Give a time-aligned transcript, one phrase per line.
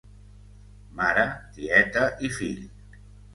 [0.99, 1.25] Mare,
[1.59, 2.65] tieta i fill.